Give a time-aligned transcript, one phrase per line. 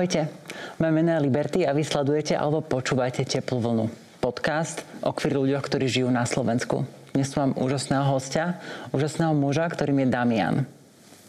[0.00, 0.32] Ahojte,
[0.80, 3.92] moje meno je Liberty a vy sledujete alebo počúvajte Teplú vlnu.
[4.24, 6.88] Podcast o queer ľuďoch, ktorí žijú na Slovensku.
[7.12, 8.56] Dnes mám úžasného hostia,
[8.96, 10.56] úžasného muža, ktorým je Damian.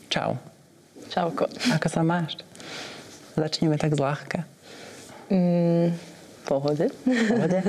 [0.08, 0.40] Čau.
[1.12, 1.52] Čauko.
[1.52, 2.40] Ako sa máš?
[3.36, 4.48] Začneme tak zľahka.
[5.28, 5.92] Mm,
[6.48, 6.88] pohode.
[7.04, 7.60] Pohode.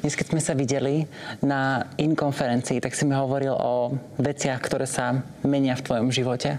[0.00, 1.04] Dnes, keď sme sa videli
[1.44, 6.56] na in konferencii, tak si mi hovoril o veciach, ktoré sa menia v tvojom živote.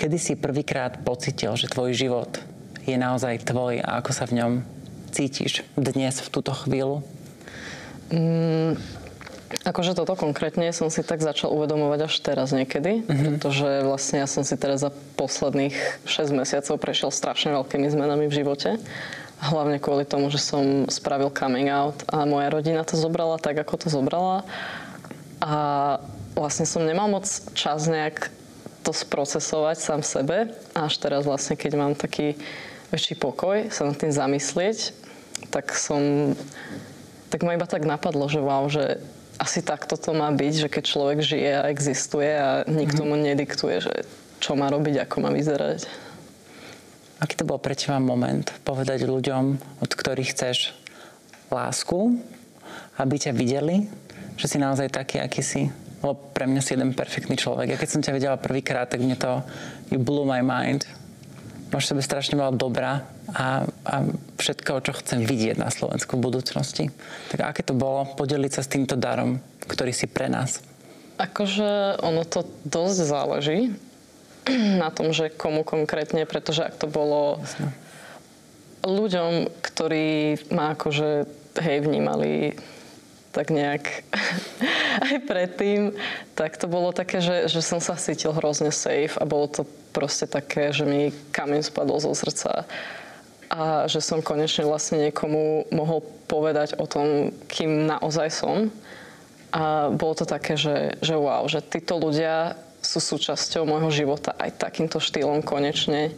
[0.00, 2.51] Kedy si prvýkrát pocitil, že tvoj život
[2.86, 4.52] je naozaj tvoj a ako sa v ňom
[5.12, 7.04] cítiš dnes, v túto chvíľu?
[8.12, 8.80] Mm,
[9.64, 13.24] akože toto konkrétne som si tak začal uvedomovať až teraz niekedy, mm-hmm.
[13.36, 15.76] pretože vlastne ja som si teraz za posledných
[16.08, 18.80] 6 mesiacov prešiel strašne veľkými zmenami v živote.
[19.42, 23.86] Hlavne kvôli tomu, že som spravil coming out a moja rodina to zobrala tak, ako
[23.86, 24.46] to zobrala.
[25.42, 25.54] A
[26.38, 28.30] vlastne som nemal moc čas nejak
[28.82, 30.54] to sprocesovať sám sebe.
[30.74, 32.38] Až teraz vlastne, keď mám taký
[32.92, 34.92] väčší pokoj sa nad tým zamyslieť,
[35.48, 36.32] tak som...
[37.32, 39.00] Tak ma iba tak napadlo, že wow, že
[39.40, 43.80] asi takto to má byť, že keď človek žije a existuje a nikto mu nediktuje,
[43.80, 43.94] že
[44.38, 45.88] čo má robiť, ako má vyzerať.
[47.22, 49.44] Aký to bol pre teba moment povedať ľuďom,
[49.80, 50.76] od ktorých chceš
[51.48, 52.20] lásku,
[53.00, 53.88] aby ťa videli,
[54.36, 55.62] že si naozaj taký, aký si?
[56.02, 57.72] Lebo pre mňa si jeden perfektný človek.
[57.72, 59.40] Ja keď som ťa videla prvýkrát, tak mne to
[59.88, 60.84] you blew my mind.
[61.72, 63.00] Máš sebe strašne veľa dobra
[63.32, 63.94] a, a
[64.36, 66.92] všetko, čo chcem vidieť na Slovensku v budúcnosti.
[67.32, 70.60] Tak aké to bolo podeliť sa s týmto darom, ktorý si pre nás?
[71.16, 73.58] Akože ono to dosť záleží
[74.84, 77.72] na tom, že komu konkrétne, pretože ak to bolo Jasne.
[78.84, 81.24] ľuďom, ktorí ma akože
[81.56, 82.52] hej, vnímali
[83.32, 84.04] tak nejak
[85.08, 85.96] aj predtým,
[86.36, 90.24] tak to bolo také, že, že som sa cítil hrozne safe a bolo to proste
[90.24, 92.64] také, že mi kameň spadol zo srdca
[93.52, 98.72] a že som konečne vlastne niekomu mohol povedať o tom, kým naozaj som.
[99.52, 104.56] A bolo to také, že, že wow, že títo ľudia sú súčasťou môjho života aj
[104.56, 106.16] takýmto štýlom konečne.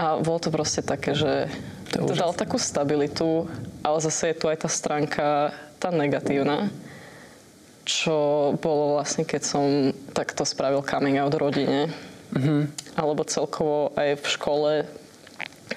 [0.00, 1.52] A bolo to proste také, že
[1.92, 3.44] to, to dalo takú stabilitu,
[3.84, 6.72] ale zase je tu aj tá stránka tá negatívna,
[7.84, 11.92] čo bolo vlastne, keď som takto spravil coming out rodine.
[12.34, 12.60] Mm-hmm.
[12.98, 14.72] Alebo celkovo aj v škole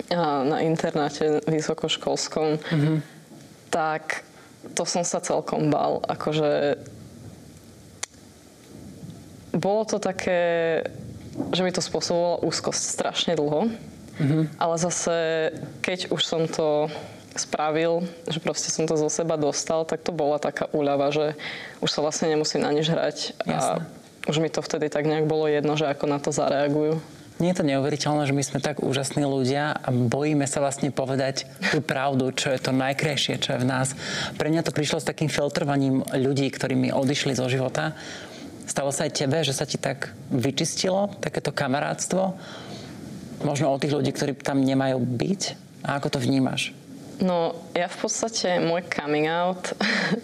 [0.09, 2.57] na internáte vysokoškolskom.
[2.57, 2.97] Mm-hmm.
[3.69, 4.25] Tak
[4.73, 6.01] to som sa celkom bal.
[6.09, 6.77] Akože
[9.53, 10.81] bolo to také,
[11.53, 13.69] že mi to spôsobovalo úzkosť strašne dlho.
[14.19, 14.43] Mm-hmm.
[14.59, 15.15] Ale zase,
[15.79, 16.91] keď už som to
[17.37, 21.39] spravil, že proste som to zo seba dostal, tak to bola taká úľava, že
[21.79, 23.17] už sa vlastne nemusím na nič hrať.
[23.47, 23.85] Jasne.
[23.85, 26.99] A už mi to vtedy tak nejak bolo jedno, že ako na to zareagujú.
[27.39, 31.47] Nie je to neuveriteľné, že my sme tak úžasní ľudia a bojíme sa vlastne povedať
[31.71, 33.95] tú pravdu, čo je to najkrajšie, čo je v nás.
[34.35, 37.95] Pre mňa to prišlo s takým filtrovaním ľudí, ktorí mi odišli zo života.
[38.67, 42.35] Stalo sa aj tebe, že sa ti tak vyčistilo takéto kamarátstvo?
[43.47, 45.41] Možno od tých ľudí, ktorí tam nemajú byť?
[45.87, 46.75] A ako to vnímaš?
[47.19, 49.75] No, ja v podstate, môj coming out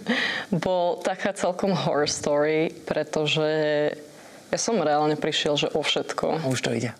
[0.64, 3.48] bol taká celkom horror story, pretože
[4.48, 6.48] ja som reálne prišiel, že o všetko.
[6.48, 6.96] Už to ide.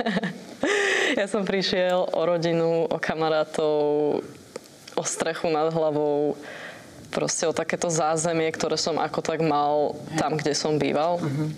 [1.20, 4.20] ja som prišiel o rodinu, o kamarátov,
[4.92, 6.36] o strechu nad hlavou,
[7.08, 11.16] proste o takéto zázemie, ktoré som ako tak mal tam, kde som býval.
[11.22, 11.48] Uh-huh.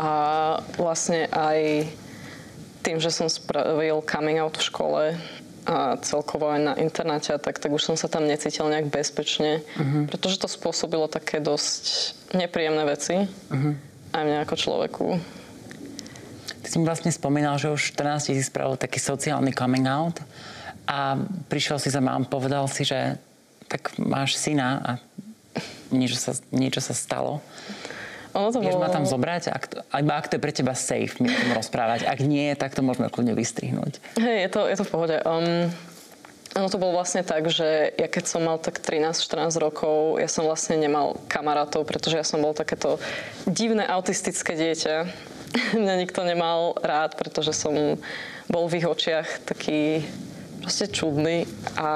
[0.00, 0.10] A
[0.80, 1.90] vlastne aj
[2.80, 5.02] tým, že som spravil coming out v škole,
[5.66, 9.66] a celkovo aj na internáte a tak, tak už som sa tam necítil nejak bezpečne,
[9.74, 10.06] uh-huh.
[10.06, 13.74] pretože to spôsobilo také dosť nepríjemné veci uh-huh.
[14.14, 15.06] aj mňa ako človeku.
[16.62, 20.22] Ty si mi vlastne spomínal, že už 14 si spravil taký sociálny coming out
[20.86, 21.18] a
[21.50, 23.18] prišiel si za mám, povedal si, že
[23.66, 24.90] tak máš syna a
[25.90, 27.42] niečo sa, niečo sa stalo.
[28.36, 28.84] Ono to Vieš bolo...
[28.84, 29.42] ma tam zobrať?
[29.48, 29.62] Ak
[29.96, 32.04] iba ak to je pre teba safe mi o rozprávať.
[32.04, 34.20] Ak nie, tak to môžeme kľudne vystrihnúť.
[34.20, 35.16] Hej, je to, je to v pohode.
[35.24, 35.72] Um,
[36.56, 40.48] ono to bolo vlastne tak, že ja keď som mal tak 13-14 rokov, ja som
[40.48, 43.00] vlastne nemal kamarátov, pretože ja som bol takéto
[43.48, 45.08] divné autistické dieťa.
[45.80, 48.00] Mňa nikto nemal rád, pretože som
[48.48, 50.04] bol v ich očiach taký
[50.64, 51.44] proste čudný
[51.76, 51.88] a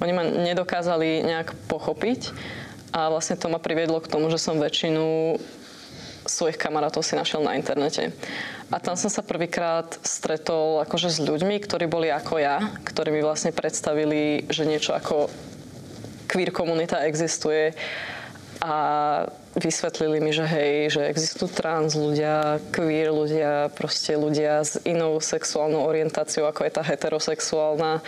[0.00, 2.32] oni ma nedokázali nejak pochopiť.
[2.94, 5.36] A vlastne to ma priviedlo k tomu, že som väčšinu
[6.26, 8.10] svojich kamarátov si našiel na internete.
[8.66, 13.22] A tam som sa prvýkrát stretol akože s ľuďmi, ktorí boli ako ja, ktorí mi
[13.22, 15.30] vlastne predstavili, že niečo ako
[16.26, 17.78] queer komunita existuje.
[18.58, 18.74] A
[19.54, 25.86] vysvetlili mi, že hej, že existujú trans ľudia, queer ľudia, proste ľudia s inou sexuálnou
[25.86, 28.02] orientáciou, ako je tá heterosexuálna.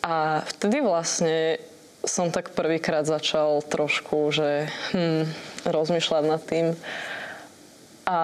[0.00, 1.60] A vtedy vlastne
[2.02, 5.24] som tak prvýkrát začal trošku, že hm,
[5.66, 6.74] rozmýšľať nad tým.
[8.02, 8.18] A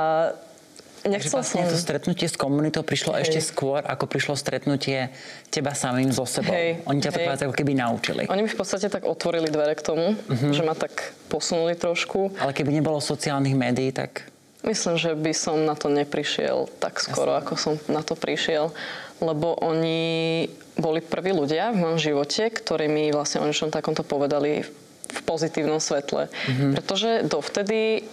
[1.07, 1.71] nechcel vlastne som...
[1.71, 3.31] to stretnutie s komunitou prišlo hej.
[3.31, 5.15] ešte skôr, ako prišlo stretnutie
[5.49, 6.51] teba samým so sebou.
[6.51, 7.47] Hej, Oni ťa to hej.
[7.47, 8.23] ako keby naučili.
[8.27, 10.51] Oni mi v podstate tak otvorili dvere k tomu, uh-huh.
[10.51, 12.35] že ma tak posunuli trošku.
[12.43, 14.27] Ale keby nebolo sociálnych médií, tak...
[14.67, 17.43] Myslím, že by som na to neprišiel tak skoro, Jasne.
[17.47, 18.75] ako som na to prišiel.
[19.19, 20.47] Lebo oni
[20.79, 24.63] boli prví ľudia v mojom živote, ktorí mi vlastne o niečom takomto povedali
[25.09, 26.31] v pozitívnom svetle.
[26.31, 26.73] Mm-hmm.
[26.75, 28.07] Pretože dovtedy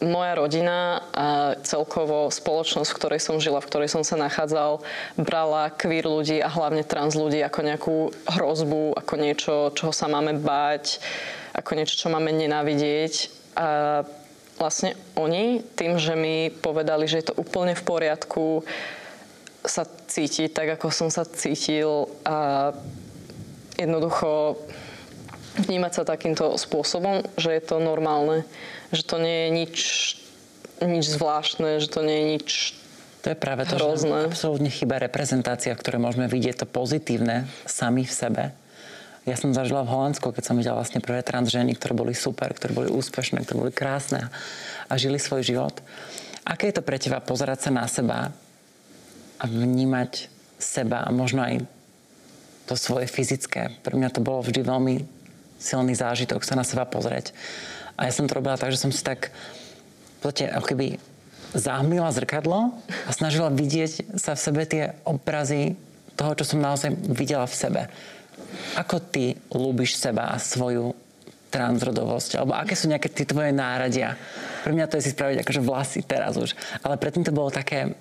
[0.00, 4.84] moja rodina a celkovo spoločnosť, v ktorej som žila, v ktorej som sa nachádzal,
[5.16, 7.96] brala queer ľudí a hlavne trans ľudí ako nejakú
[8.28, 11.00] hrozbu, ako niečo, čoho sa máme báť,
[11.56, 13.32] ako niečo, čo máme nenávidieť.
[13.56, 14.04] A
[14.56, 18.64] vlastne oni tým, že mi povedali, že je to úplne v poriadku
[19.66, 22.70] sa cítiť tak, ako som sa cítil a
[23.76, 24.56] jednoducho
[25.66, 28.44] vnímať sa takýmto spôsobom, že je to normálne,
[28.92, 29.76] že to nie je nič,
[30.84, 32.48] nič zvláštne, že to nie je nič
[33.26, 34.30] to je práve to, hrozné.
[34.30, 38.44] že absolútne chyba reprezentácia, ktoré môžeme vidieť, to pozitívne sami v sebe.
[39.26, 42.54] Ja som zažila v Holandsku, keď som videla vlastne prvé trans ženy, ktoré boli super,
[42.54, 44.30] ktoré boli úspešné, ktoré boli krásne
[44.86, 45.74] a žili svoj život.
[46.46, 48.30] Aké je to pre teba pozerať sa na seba
[49.42, 50.30] a vnímať
[50.62, 51.66] seba a možno aj
[52.70, 53.74] to svoje fyzické.
[53.82, 55.02] Pre mňa to bolo vždy veľmi
[55.58, 57.34] silný zážitok sa na seba pozrieť.
[57.98, 59.34] A ja som to robila tak, že som si tak
[60.26, 60.86] podstate, ako keby
[61.54, 62.74] zahmlila zrkadlo
[63.06, 65.78] a snažila vidieť sa v sebe tie obrazy
[66.18, 67.82] toho, čo som naozaj videla v sebe.
[68.76, 70.92] Ako ty ľúbiš seba a svoju
[71.48, 72.42] transrodovosť?
[72.42, 74.18] Alebo aké sú nejaké tie tvoje náradia?
[74.64, 76.52] Pre mňa to je si spraviť akože vlasy teraz už.
[76.84, 77.96] Ale predtým to bolo také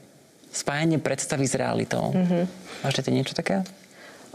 [0.51, 2.15] spájanie predstavy s realitou.
[2.15, 2.43] Mm-hmm.
[2.83, 3.63] Máš ty niečo také?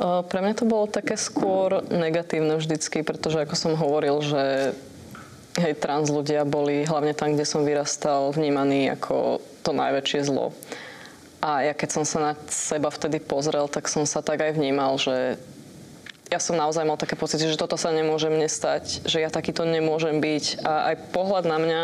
[0.00, 4.72] Pre mňa to bolo také skôr negatívne vždycky, pretože ako som hovoril, že
[5.60, 10.56] hej, trans ľudia boli hlavne tam, kde som vyrastal, vnímaní ako to najväčšie zlo.
[11.44, 14.96] A ja keď som sa na seba vtedy pozrel, tak som sa tak aj vnímal,
[14.96, 15.36] že
[16.30, 19.66] ja som naozaj mal také pocity, že toto sa nemôže mne stať, že ja takýto
[19.66, 20.62] nemôžem byť.
[20.62, 21.82] A aj pohľad na mňa,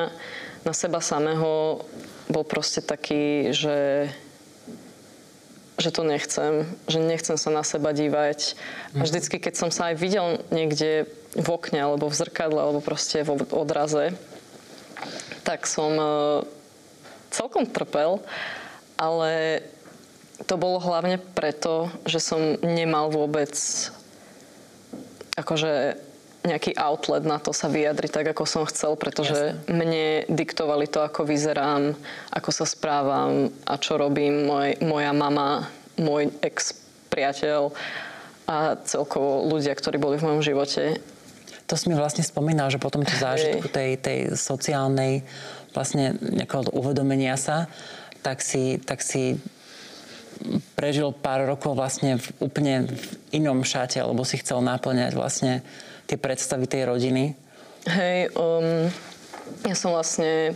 [0.63, 1.83] na seba samého
[2.31, 4.09] bol proste taký, že
[5.77, 8.57] že to nechcem, že nechcem sa na seba dívať.
[8.97, 9.05] A mhm.
[9.05, 11.05] vždycky, keď som sa aj videl niekde
[11.37, 14.17] v okne, alebo v zrkadle, alebo proste v odraze,
[15.45, 16.41] tak som uh,
[17.29, 18.25] celkom trpel,
[18.97, 19.61] ale
[20.49, 23.53] to bolo hlavne preto, že som nemal vôbec
[25.37, 26.01] akože
[26.47, 29.67] nejaký outlet na to sa vyjadriť tak, ako som chcel, pretože Jasne.
[29.67, 31.99] mne diktovali to, ako vyzerám,
[32.31, 35.67] ako sa správam a čo robím moj, moja mama,
[35.99, 37.75] môj ex-priateľ
[38.47, 41.03] a celkovo ľudia, ktorí boli v mojom živote.
[41.67, 45.27] To si mi vlastne spomínal, že potom to zážitku tej, tej sociálnej
[45.75, 47.67] vlastne nejakého uvedomenia sa,
[48.23, 49.43] tak si, tak si
[50.87, 53.03] prežil pár rokov vlastne v úplne v
[53.35, 55.67] inom šate, lebo si chcel naplňať vlastne
[56.07, 57.35] tie predstavy tej rodiny?
[57.91, 58.87] Hej, um,
[59.67, 60.55] ja som vlastne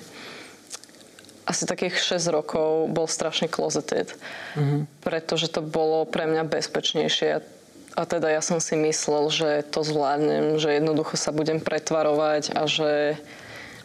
[1.51, 4.15] asi takých 6 rokov bol strašne closeted.
[4.55, 5.03] Mm-hmm.
[5.03, 7.43] Pretože to bolo pre mňa bezpečnejšie.
[7.99, 12.71] A teda ja som si myslel, že to zvládnem, že jednoducho sa budem pretvarovať a
[12.71, 13.19] že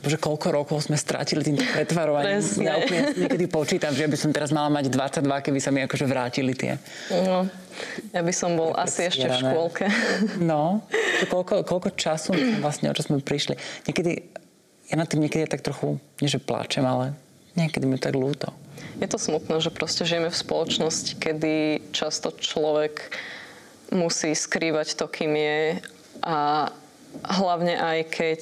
[0.06, 2.38] Bože, koľko rokov sme strátili týmto pretvarovaním.
[2.62, 6.06] Ja úplne niekedy počítam, že by som teraz mala mať 22, keby sa mi akože
[6.06, 6.78] vrátili tie.
[7.10, 7.50] No,
[8.14, 9.90] ja by som bol asi ešte v škôlke.
[10.46, 10.86] No,
[11.26, 13.58] koľko, koľko času vlastne, o čo sme prišli.
[13.90, 14.12] Niekedy,
[14.94, 17.18] ja na tým niekedy tak trochu, nie že pláčem, ale
[17.58, 18.54] niekedy mi tak ľúto.
[19.02, 23.10] Je to smutné, že proste žijeme v spoločnosti, kedy často človek
[23.90, 25.82] musí skrývať to, kým je
[26.22, 26.70] a
[27.26, 28.42] hlavne aj keď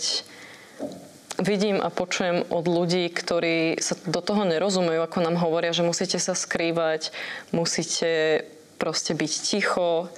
[1.41, 6.21] vidím a počujem od ľudí, ktorí sa do toho nerozumejú, ako nám hovoria, že musíte
[6.21, 7.09] sa skrývať,
[7.49, 8.43] musíte
[8.77, 10.11] proste byť ticho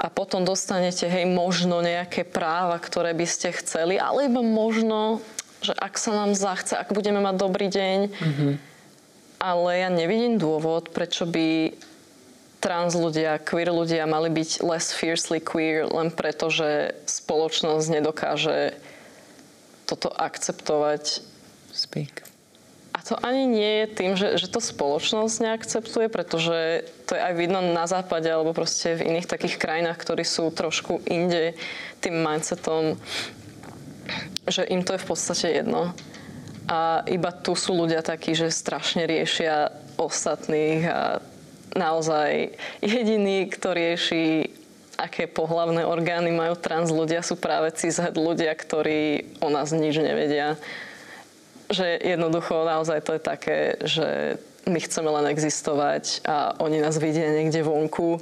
[0.00, 5.20] a potom dostanete, hej, možno nejaké práva, ktoré by ste chceli, alebo možno,
[5.60, 7.98] že ak sa nám zachce, ak budeme mať dobrý deň.
[8.08, 8.52] Mm-hmm.
[9.36, 11.76] Ale ja nevidím dôvod, prečo by
[12.64, 18.72] trans ľudia, queer ľudia mali byť less fiercely queer len preto, že spoločnosť nedokáže
[19.86, 21.22] toto akceptovať.
[21.70, 22.26] Speak.
[22.96, 27.34] A to ani nie je tým, že, že to spoločnosť neakceptuje, pretože to je aj
[27.36, 31.52] vidno na západe alebo proste v iných takých krajinách, ktorí sú trošku inde
[32.00, 32.96] tým mindsetom.
[34.48, 35.92] že im to je v podstate jedno.
[36.66, 41.20] A iba tu sú ľudia takí, že strašne riešia ostatných a
[41.76, 44.55] naozaj jediný, kto rieši
[44.96, 50.56] aké pohlavné orgány majú trans ľudia, sú práve cishet ľudia, ktorí o nás nič nevedia.
[51.68, 54.08] Že jednoducho naozaj to je také, že
[54.66, 58.18] my chceme len existovať a oni nás vidia niekde vonku.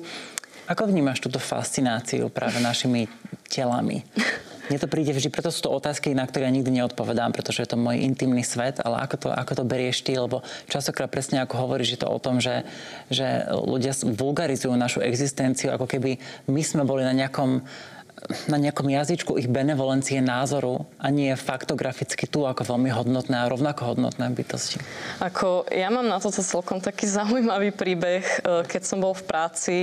[0.68, 3.08] Ako vnímaš túto fascináciu práve našimi
[3.48, 4.04] telami?
[4.70, 7.68] Mne to príde vždy, preto sú to otázky, na ktoré ja nikdy neodpovedám, pretože je
[7.68, 10.40] to môj intimný svet, ale ako to, ako to berieš ty, lebo
[10.72, 12.64] častokrát presne ako hovoríš, je to o tom, že,
[13.12, 16.16] že ľudia vulgarizujú našu existenciu, ako keby
[16.48, 17.64] my sme boli na nejakom
[18.48, 23.94] na nejakom jazyčku ich benevolencie názoru a nie faktograficky tu ako veľmi hodnotné a rovnako
[23.94, 24.80] hodnotné bytosti.
[25.20, 28.24] Ako, ja mám na toto celkom taký zaujímavý príbeh.
[28.24, 29.76] E, keď som bol v práci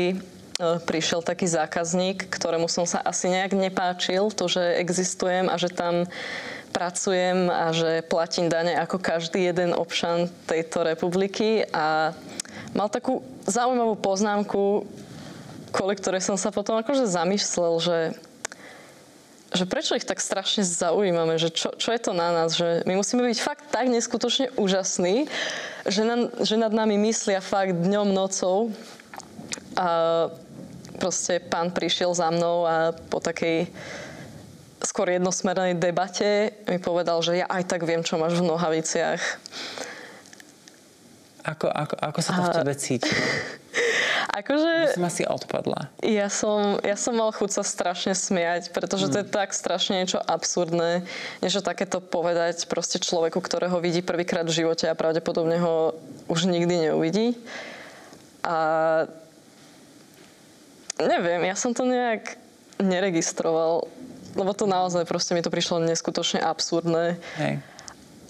[0.59, 6.05] prišiel taký zákazník, ktorému som sa asi nejak nepáčil, to, že existujem a že tam
[6.71, 12.15] pracujem a že platím dane ako každý jeden občan tejto republiky a
[12.71, 14.87] mal takú zaujímavú poznámku,
[15.75, 17.99] kvôli ktorej som sa potom akože zamyslel, že
[19.51, 22.95] že prečo ich tak strašne zaujímame, že čo, čo je to na nás, že my
[22.95, 25.27] musíme byť fakt tak neskutočne úžasní,
[25.83, 28.71] že, na, že nad nami myslia fakt dňom, nocou.
[29.81, 29.87] A
[31.01, 33.65] proste pán prišiel za mnou a po takej
[34.85, 39.21] skôr jednosmernej debate mi povedal, že ja aj tak viem, čo máš v nohaviciach.
[41.41, 43.09] Ako, ako, ako sa to v tebe cíti?
[44.41, 44.93] akože...
[44.93, 45.89] Som asi odpadla.
[46.05, 49.13] Ja som, ja som mal chuť sa strašne smiať, pretože hmm.
[49.13, 51.01] to je tak strašne niečo absurdné,
[51.41, 55.97] niečo takéto povedať proste človeku, ktorého vidí prvýkrát v živote a pravdepodobne ho
[56.29, 57.37] už nikdy neuvidí.
[58.45, 59.09] A
[61.07, 62.37] Neviem, ja som to nejak
[62.81, 63.89] neregistroval,
[64.37, 67.17] lebo to naozaj proste mi to prišlo neskutočne absurdné.
[67.37, 67.61] Hej.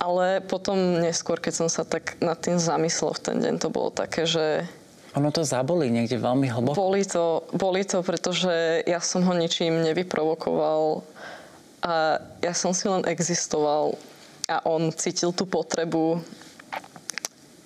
[0.01, 3.93] Ale potom neskôr, keď som sa tak nad tým zamyslel v ten deň, to bolo
[3.93, 4.65] také, že...
[5.13, 6.73] Ono to zabolí niekde veľmi hlboko.
[6.73, 11.05] Boli to, boli to, pretože ja som ho ničím nevyprovokoval
[11.85, 13.93] a ja som si len existoval
[14.49, 16.23] a on cítil tú potrebu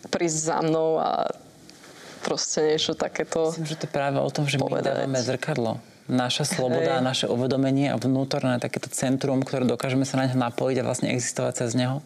[0.10, 1.30] prísť za mnou a
[2.25, 5.05] proste niečo takéto Myslím, že to je práve o tom, že povedať.
[5.05, 5.77] my dávame zrkadlo.
[6.05, 7.05] Naša sloboda, Hej.
[7.05, 11.65] naše uvedomenie a vnútorné takéto centrum, ktoré dokážeme sa na ňo napojiť a vlastne existovať
[11.65, 12.05] cez neho,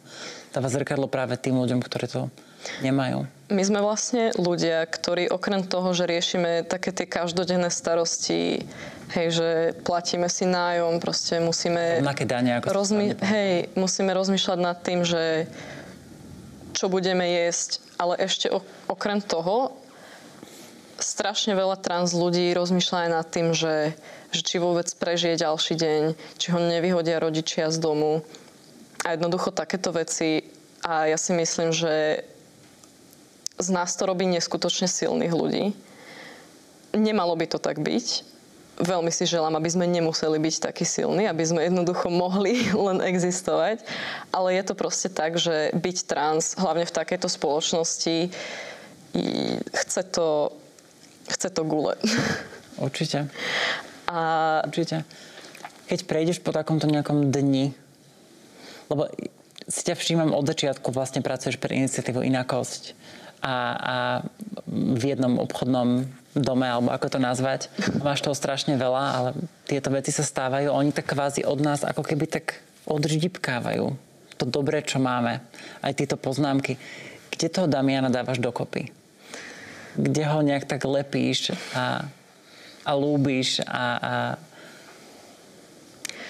[0.55, 2.31] dáva zrkadlo práve tým ľuďom, ktorí to
[2.79, 3.27] nemajú.
[3.51, 8.63] My sme vlastne ľudia, ktorí okrem toho, že riešime také tie každodenné starosti,
[9.11, 9.47] hej, že
[9.83, 11.99] platíme si nájom, proste musíme...
[11.99, 15.49] Rovnaké dane, ako rozmy- Hej, musíme rozmýšľať nad tým, že
[16.71, 18.47] čo budeme jesť, ale ešte
[18.87, 19.75] okrem toho
[21.09, 23.97] strašne veľa trans ľudí rozmýšľa aj nad tým, že,
[24.29, 26.01] že či vôbec prežije ďalší deň,
[26.37, 28.21] či ho nevyhodia rodičia z domu.
[29.01, 30.45] A jednoducho takéto veci.
[30.85, 32.21] A ja si myslím, že
[33.57, 35.73] z nás to robí neskutočne silných ľudí.
[36.93, 38.29] Nemalo by to tak byť.
[38.79, 43.83] Veľmi si želám, aby sme nemuseli byť takí silní, aby sme jednoducho mohli len existovať.
[44.29, 48.31] Ale je to proste tak, že byť trans, hlavne v takejto spoločnosti,
[49.73, 50.53] chce to
[51.29, 51.95] chce to gule.
[52.81, 53.29] Určite.
[54.09, 54.17] A...
[54.65, 55.05] Určite.
[55.89, 57.73] Keď prejdeš po takomto nejakom dni,
[58.89, 59.09] lebo
[59.69, 62.97] si ťa všímam od začiatku, vlastne pracuješ pre iniciatívu Inakosť
[63.41, 63.95] a, a
[64.69, 67.69] v jednom obchodnom dome, alebo ako to nazvať.
[68.01, 69.29] Máš toho strašne veľa, ale
[69.65, 70.69] tieto veci sa stávajú.
[70.69, 73.85] Oni tak kvázi od nás ako keby tak odždipkávajú.
[74.39, 75.41] To dobré, čo máme.
[75.81, 76.77] Aj tieto poznámky.
[77.33, 78.98] Kde toho Damiana dávaš dokopy?
[79.99, 82.07] Kde ho nejak tak lepíš a,
[82.87, 84.13] a lúbiš a, a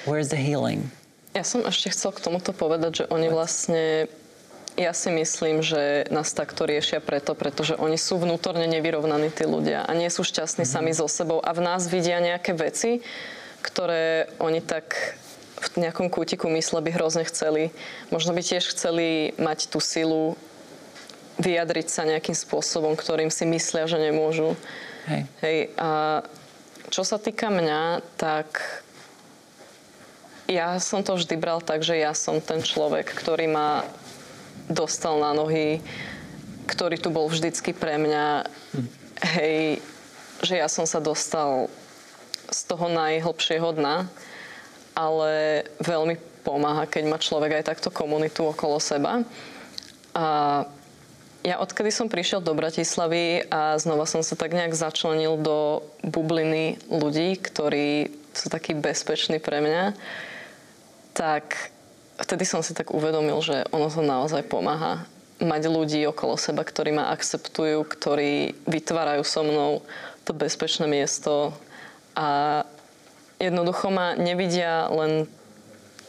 [0.09, 0.89] where's the healing?
[1.37, 4.09] Ja som ešte chcel k tomuto povedať, že oni vlastne
[4.79, 9.83] ja si myslím, že nás takto riešia preto, pretože oni sú vnútorne nevyrovnaní tí ľudia
[9.83, 10.79] a nie sú šťastní mm-hmm.
[10.87, 13.03] sami so sebou a v nás vidia nejaké veci,
[13.59, 15.19] ktoré oni tak
[15.59, 17.75] v nejakom kútiku mysle by hrozne chceli.
[18.07, 20.39] Možno by tiež chceli mať tú silu
[21.39, 24.59] vyjadriť sa nejakým spôsobom, ktorým si myslia, že nemôžu.
[25.07, 25.21] Hej.
[25.39, 25.57] Hej.
[25.79, 26.21] A
[26.91, 28.59] čo sa týka mňa, tak
[30.49, 33.87] ja som to vždy bral tak, že ja som ten človek, ktorý ma
[34.67, 35.79] dostal na nohy,
[36.67, 38.45] ktorý tu bol vždycky pre mňa.
[38.75, 38.87] Hm.
[39.19, 39.57] Hej,
[40.43, 41.71] že ja som sa dostal
[42.49, 44.09] z toho najhlbšieho dna,
[44.97, 49.21] ale veľmi pomáha, keď má človek aj takto komunitu okolo seba.
[50.17, 50.25] A
[51.43, 56.75] ja odkedy som prišiel do Bratislavy a znova som sa tak nejak začlenil do bubliny
[56.91, 59.95] ľudí, ktorí sú takí bezpeční pre mňa,
[61.15, 61.71] tak
[62.19, 65.07] vtedy som si tak uvedomil, že ono to naozaj pomáha.
[65.39, 69.79] Mať ľudí okolo seba, ktorí ma akceptujú, ktorí vytvárajú so mnou
[70.27, 71.55] to bezpečné miesto
[72.11, 72.61] a
[73.39, 75.31] jednoducho ma nevidia len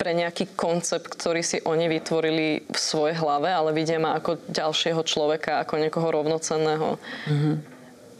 [0.00, 5.04] pre nejaký koncept, ktorý si oni vytvorili v svojej hlave, ale vidia ma ako ďalšieho
[5.04, 6.96] človeka, ako niekoho rovnocenného.
[7.28, 7.54] Mm-hmm.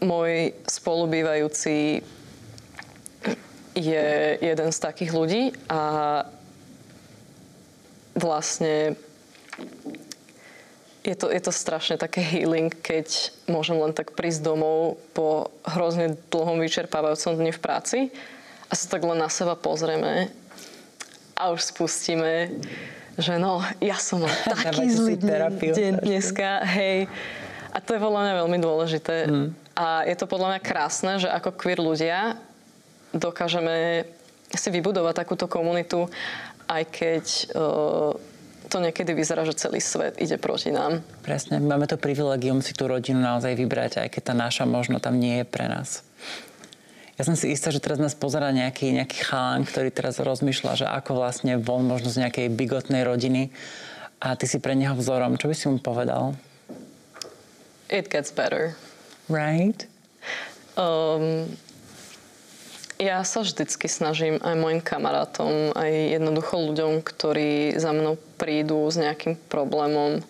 [0.05, 2.05] Môj spolubývajúci
[3.73, 4.07] je
[4.37, 5.81] jeden z takých ľudí a
[8.13, 8.93] vlastne
[11.01, 16.13] je to, je to strašne také healing, keď môžem len tak prísť domov po hrozne
[16.29, 17.99] dlhom vyčerpávajúcom dni v práci
[18.69, 20.29] a sa tak len na seba pozrieme
[21.41, 22.53] a už spustíme,
[23.17, 24.29] že no, ja som mal
[24.61, 27.09] taký zlý deň dneska, hej.
[27.71, 29.15] A to je podľa mňa veľmi dôležité.
[29.25, 29.47] Mm.
[29.73, 32.35] A je to podľa mňa krásne, že ako queer ľudia
[33.15, 34.05] dokážeme
[34.51, 36.11] si vybudovať takúto komunitu,
[36.67, 38.11] aj keď uh,
[38.67, 41.03] to niekedy vyzerá, že celý svet ide proti nám.
[41.23, 41.59] Presne.
[41.59, 45.43] Máme to privilegium si tú rodinu naozaj vybrať, aj keď tá naša možno tam nie
[45.43, 46.03] je pre nás.
[47.19, 50.85] Ja som si istá, že teraz nás pozera nejaký, nejaký chalán, ktorý teraz rozmýšľa, že
[50.87, 53.51] ako vlastne von možno z nejakej bigotnej rodiny
[54.21, 55.35] a ty si pre neho vzorom.
[55.35, 56.37] Čo by si mu povedal?
[57.91, 58.79] It gets better.
[59.27, 59.83] Right?
[60.79, 61.51] Um,
[63.01, 68.95] ja sa vždycky snažím aj mojim kamarátom, aj jednoducho ľuďom, ktorí za mnou prídu s
[68.95, 70.21] nejakým problémom,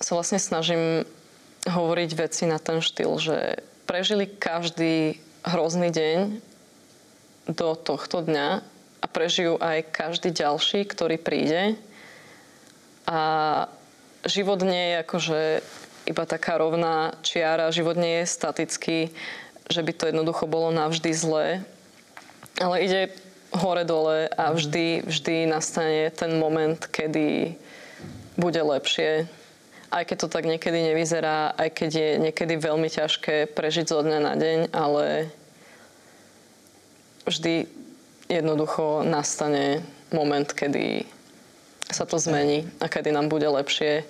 [0.00, 1.04] sa vlastne snažím
[1.68, 6.18] hovoriť veci na ten štýl, že prežili každý hrozný deň
[7.50, 8.48] do tohto dňa
[9.00, 11.76] a prežijú aj každý ďalší, ktorý príde.
[13.08, 13.20] A
[14.28, 15.40] život nie je akože
[16.06, 18.98] iba taká rovná čiara, život nie je statický
[19.70, 21.62] že by to jednoducho bolo navždy zlé.
[22.58, 23.14] Ale ide
[23.54, 24.54] hore-dole a mhm.
[24.58, 27.54] vždy, vždy nastane ten moment, kedy
[28.34, 29.30] bude lepšie.
[29.90, 34.18] Aj keď to tak niekedy nevyzerá, aj keď je niekedy veľmi ťažké prežiť zo dňa
[34.22, 35.34] na deň, ale
[37.30, 37.70] vždy
[38.26, 41.06] jednoducho nastane moment, kedy
[41.90, 44.06] sa to zmení a kedy nám bude lepšie.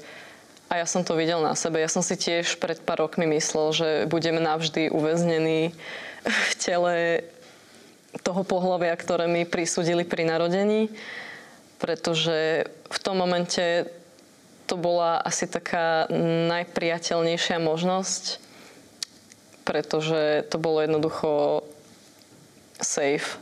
[0.71, 1.83] A ja som to videl na sebe.
[1.83, 5.75] Ja som si tiež pred pár rokmi myslel, že budem navždy uväznený
[6.25, 7.27] v tele
[8.21, 10.93] toho pohľavia, ktoré mi prisudili pri narodení,
[11.81, 13.89] pretože v tom momente
[14.71, 16.07] to bola asi taká
[16.47, 18.39] najpriateľnejšia možnosť,
[19.67, 21.63] pretože to bolo jednoducho
[22.83, 23.39] safe.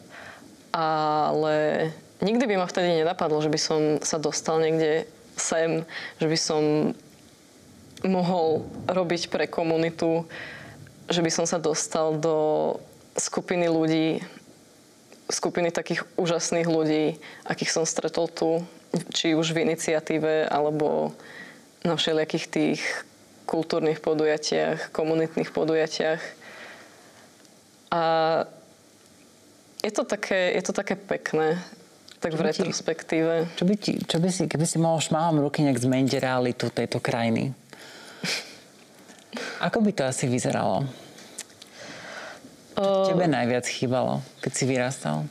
[0.75, 1.89] Ale
[2.21, 5.87] nikdy by ma vtedy nenapadlo, že by som sa dostal niekde sem,
[6.19, 6.63] že by som
[8.07, 10.27] mohol robiť pre komunitu,
[11.11, 12.77] že by som sa dostal do
[13.19, 14.23] skupiny ľudí,
[15.27, 18.63] skupiny takých úžasných ľudí, akých som stretol tu,
[19.13, 21.13] či už v iniciatíve, alebo
[21.83, 22.83] na všelijakých tých
[23.49, 26.21] kultúrnych podujatiach, komunitných podujatiach.
[27.89, 28.05] A
[29.83, 31.59] je to také, je to také pekné,
[32.19, 33.35] tak čo v retrospektíve.
[33.47, 36.67] Ti, čo by, ti, čo by si, keby si mohol šmáhom ruky nejak zmeniť realitu
[36.71, 37.55] tejto krajiny?
[39.67, 40.87] Ako by to asi vyzeralo?
[42.79, 45.27] Čo tebe najviac chýbalo, keď si vyrastal?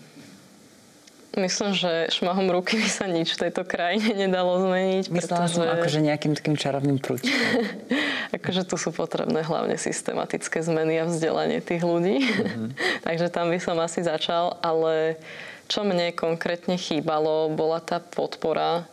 [1.37, 5.13] Myslím, že šmahom ruky by sa nič v tejto krajine nedalo zmeniť.
[5.13, 5.53] Myslela pretože...
[5.53, 7.29] som akože nejakým takým čarovným prúčkom.
[8.33, 12.23] akože tu sú potrebné hlavne systematické zmeny a vzdelanie tých ľudí.
[12.23, 12.69] Mm-hmm.
[13.07, 15.19] Takže tam by som asi začal, ale
[15.67, 18.87] čo mne konkrétne chýbalo, bola tá podpora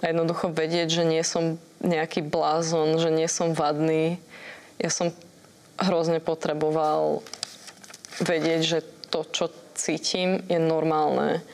[0.00, 4.16] a jednoducho vedieť, že nie som nejaký blázon, že nie som vadný.
[4.80, 5.12] Ja som
[5.76, 7.20] hrozne potreboval
[8.20, 8.78] vedieť, že
[9.12, 11.44] to, čo cítim, je normálne.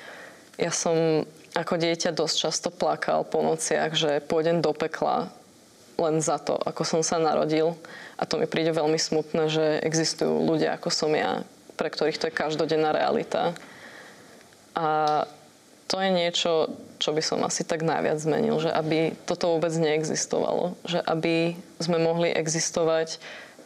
[0.56, 1.26] Ja som
[1.56, 5.34] ako dieťa dosť často plakal po nociach, že pôjdem do pekla
[5.98, 7.74] len za to, ako som sa narodil.
[8.20, 11.42] A to mi príde veľmi smutné, že existujú ľudia ako som ja,
[11.74, 13.56] pre ktorých to je každodenná realita.
[14.76, 15.24] A
[15.90, 16.70] to je niečo,
[17.02, 20.78] čo by som asi tak najviac zmenil, že aby toto vôbec neexistovalo.
[20.86, 23.18] Že aby sme mohli existovať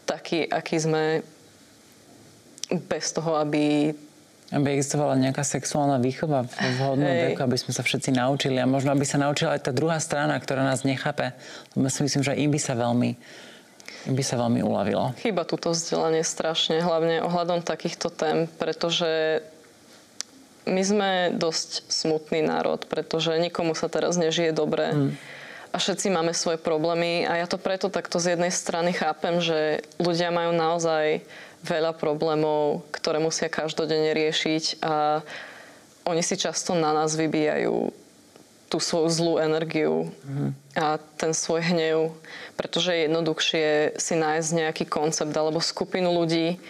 [0.08, 1.04] taký, aký sme
[2.88, 3.92] bez toho, aby
[4.54, 8.94] aby existovala nejaká sexuálna výchova v vhodnom veku, aby sme sa všetci naučili a možno
[8.94, 11.34] aby sa naučila aj tá druhá strana, ktorá nás nechápe.
[11.74, 13.18] Lebo si myslím, že im by sa veľmi
[14.04, 15.16] by sa veľmi uľavilo.
[15.24, 19.40] Chyba túto vzdelanie strašne, hlavne ohľadom takýchto tém, pretože
[20.68, 24.92] my sme dosť smutný národ, pretože nikomu sa teraz nežije dobre.
[24.92, 25.10] Mm.
[25.74, 29.82] A všetci máme svoje problémy a ja to preto takto z jednej strany chápem, že
[29.98, 31.24] ľudia majú naozaj
[31.64, 35.24] veľa problémov, ktoré musia každodenne riešiť a
[36.04, 37.88] oni si často na nás vybíjajú
[38.68, 40.12] tú svoju zlú energiu
[40.76, 42.12] a ten svoj hnev,
[42.58, 46.60] pretože je jednoduchšie si nájsť nejaký koncept alebo skupinu ľudí,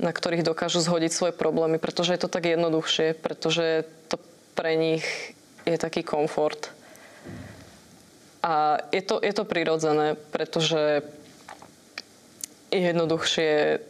[0.00, 4.16] na ktorých dokážu zhodiť svoje problémy, pretože je to tak jednoduchšie, pretože to
[4.56, 5.04] pre nich
[5.68, 6.72] je taký komfort.
[8.40, 11.04] A je to, je to prirodzené, pretože
[12.72, 13.84] je jednoduchšie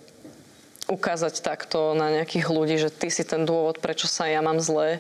[0.90, 4.98] ukázať takto na nejakých ľudí, že ty si ten dôvod, prečo sa ja mám zle,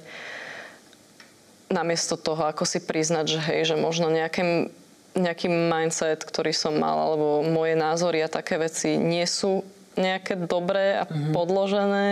[1.70, 4.70] namiesto toho, ako si priznať, že hej, že možno nejaký,
[5.14, 9.62] nejaký mindset, ktorý som mal, alebo moje názory a také veci nie sú
[9.94, 11.34] nejaké dobré a mm-hmm.
[11.34, 12.06] podložené.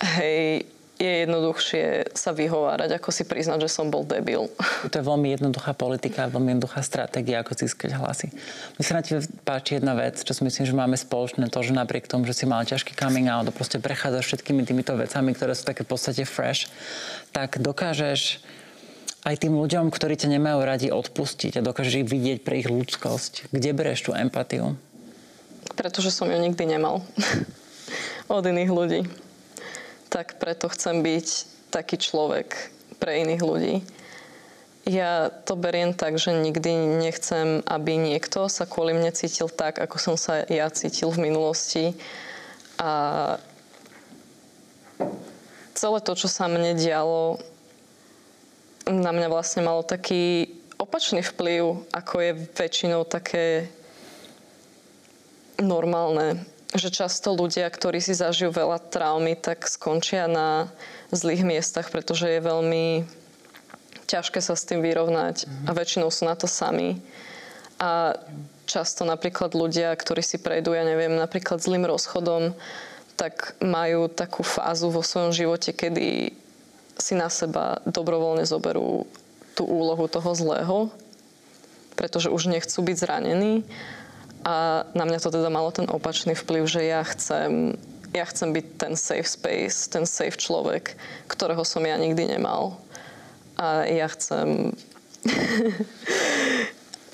[0.00, 0.66] Hej,
[1.02, 4.46] je jednoduchšie sa vyhovárať, ako si priznať, že som bol debil.
[4.92, 8.30] To je veľmi jednoduchá politika, veľmi jednoduchá stratégia, ako získať hlasy.
[8.78, 11.74] Mne sa na tebe páči jedna vec, čo si myslím, že máme spoločné, to, že
[11.74, 15.66] napriek tomu, že si mal ťažký coming out proste prechádzaš všetkými týmito vecami, ktoré sú
[15.66, 16.70] také v podstate fresh,
[17.34, 18.44] tak dokážeš
[19.22, 23.54] aj tým ľuďom, ktorí ťa nemajú radi, odpustiť a dokážeš ich vidieť pre ich ľudskosť.
[23.54, 24.78] Kde bereš tú empatiu?
[25.78, 27.06] Pretože som ju nikdy nemal.
[28.30, 29.00] Od iných ľudí
[30.12, 31.28] tak preto chcem byť
[31.72, 32.52] taký človek
[33.00, 33.74] pre iných ľudí.
[34.84, 39.96] Ja to beriem tak, že nikdy nechcem, aby niekto sa kvôli mne cítil tak, ako
[39.96, 41.96] som sa ja cítil v minulosti.
[42.76, 43.38] A
[45.72, 47.40] celé to, čo sa mne dialo,
[48.90, 53.70] na mňa vlastne malo taký opačný vplyv, ako je väčšinou také
[55.62, 60.72] normálne že často ľudia, ktorí si zažijú veľa traumy, tak skončia na
[61.12, 63.04] zlých miestach, pretože je veľmi
[64.08, 67.00] ťažké sa s tým vyrovnať a väčšinou sú na to sami.
[67.76, 68.16] A
[68.64, 72.56] často napríklad ľudia, ktorí si prejdú, ja neviem, napríklad zlým rozchodom,
[73.20, 76.32] tak majú takú fázu vo svojom živote, kedy
[76.96, 79.04] si na seba dobrovoľne zoberú
[79.52, 80.78] tú úlohu toho zlého,
[81.96, 83.64] pretože už nechcú byť zranení
[84.42, 87.78] a na mňa to teda malo ten opačný vplyv, že ja chcem,
[88.10, 90.98] ja chcem byť ten safe space, ten safe človek,
[91.30, 92.78] ktorého som ja nikdy nemal.
[93.54, 94.74] A ja chcem...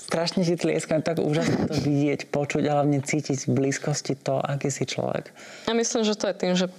[0.09, 4.73] Strašne ti tlieskam, tak úžasné to vidieť, počuť a hlavne cítiť v blízkosti to, aký
[4.73, 5.29] si človek.
[5.69, 6.73] Ja myslím, že to je tým, že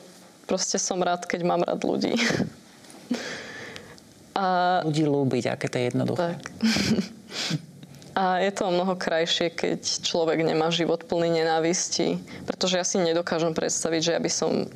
[0.49, 2.17] proste som rád, keď mám rád ľudí.
[4.39, 4.79] A...
[4.87, 6.39] Ľudí lúbiť, aké to je jednoduché.
[6.39, 6.41] Tak.
[8.19, 12.19] A je to mnoho krajšie, keď človek nemá život plný nenávisti.
[12.43, 14.67] Pretože ja si nedokážem predstaviť, že ja by som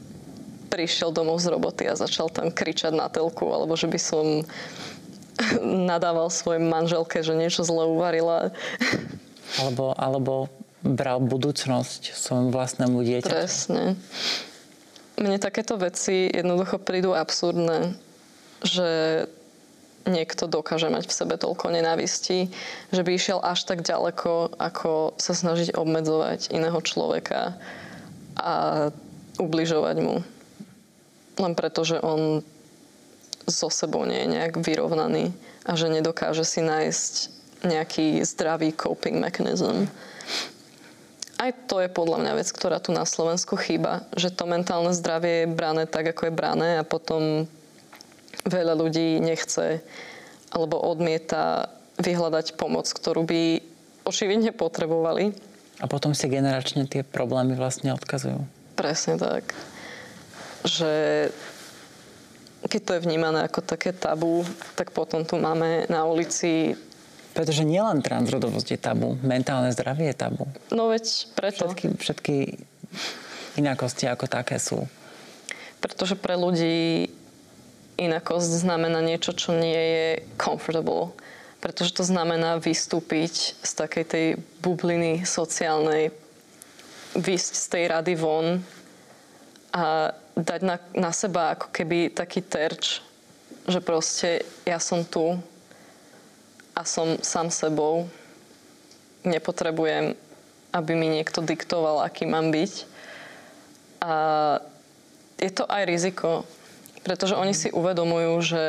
[0.72, 4.48] prišiel domov z roboty a začal tam kričať na telku, alebo že by som
[5.92, 8.56] nadával svojej manželke, že niečo zle uvarila.
[9.60, 10.48] Alebo, alebo
[10.80, 13.28] bral budúcnosť svojmu vlastnému dieťaťu.
[13.28, 14.00] Presne.
[15.20, 18.00] Mne takéto veci jednoducho prídu absurdné,
[18.64, 18.88] že
[20.04, 22.52] niekto dokáže mať v sebe toľko nenávistí,
[22.92, 27.56] že by išiel až tak ďaleko, ako sa snažiť obmedzovať iného človeka
[28.36, 28.54] a
[29.40, 30.16] ubližovať mu.
[31.40, 32.46] Len preto, že on
[33.48, 35.36] so sebou nie je nejak vyrovnaný
[35.68, 37.14] a že nedokáže si nájsť
[37.64, 39.88] nejaký zdravý coping mechanism.
[41.40, 45.44] Aj to je podľa mňa vec, ktorá tu na Slovensku chýba, že to mentálne zdravie
[45.44, 47.48] je brané tak, ako je brané a potom
[48.48, 49.84] veľa ľudí nechce
[50.54, 53.42] alebo odmieta vyhľadať pomoc, ktorú by
[54.06, 55.34] očividne potrebovali.
[55.82, 58.46] A potom si generačne tie problémy vlastne odkazujú.
[58.78, 59.54] Presne tak.
[60.64, 60.92] Že
[62.70, 64.46] keď to je vnímané ako také tabu,
[64.78, 66.78] tak potom tu máme na ulici
[67.34, 70.46] pretože nielen transrodovosť je tabu, mentálne zdravie je tabu.
[70.70, 71.66] No veď preto.
[71.66, 72.36] Všetky, všetky
[73.58, 74.86] inakosti ako také sú.
[75.82, 77.10] Pretože pre ľudí
[77.98, 81.14] inakosť znamená niečo, čo nie je comfortable.
[81.64, 84.28] Pretože to znamená vystúpiť z takej tej
[84.60, 86.12] bubliny sociálnej,
[87.16, 88.60] vysť z tej rady von
[89.72, 93.00] a dať na, na seba ako keby taký terč,
[93.70, 95.40] že proste ja som tu
[96.74, 98.10] a som sám sebou.
[99.24, 100.18] Nepotrebujem,
[100.74, 102.74] aby mi niekto diktoval, aký mám byť.
[104.04, 104.14] A
[105.40, 106.44] je to aj riziko,
[107.04, 108.68] pretože oni si uvedomujú, že,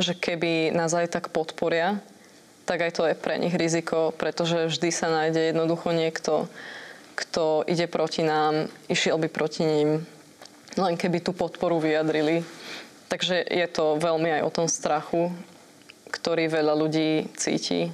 [0.00, 2.00] že keby nás aj tak podporia,
[2.64, 6.48] tak aj to je pre nich riziko, pretože vždy sa nájde jednoducho niekto,
[7.18, 9.88] kto ide proti nám, išiel by proti ním,
[10.80, 12.46] len keby tú podporu vyjadrili.
[13.10, 15.34] Takže je to veľmi aj o tom strachu,
[16.14, 17.90] ktorý veľa ľudí cíti.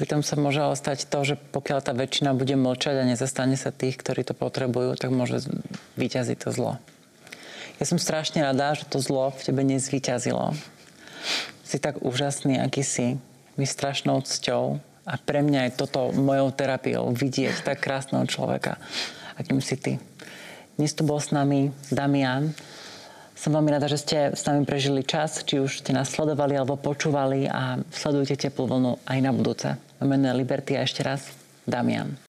[0.00, 3.74] Pritom sa môže ale stať to, že pokiaľ tá väčšina bude mlčať a nezastane sa
[3.74, 5.44] tých, ktorí to potrebujú, tak môže
[6.00, 6.72] vyťaziť to zlo.
[7.78, 10.50] Ja som strašne rada, že to zlo v tebe nezvyťazilo.
[11.62, 13.22] Si tak úžasný, aký si.
[13.54, 14.82] Mi strašnou cťou.
[15.06, 18.82] A pre mňa je toto mojou terapiou vidieť tak krásneho človeka,
[19.38, 19.92] akým si ty.
[20.74, 22.50] Dnes tu bol s nami Damian.
[23.38, 26.74] Som veľmi rada, že ste s nami prežili čas, či už ste nás sledovali alebo
[26.74, 29.78] počúvali a sledujte teplú vlnu aj na budúce.
[30.02, 31.30] Meno je Liberty a ešte raz
[31.62, 32.27] Damian.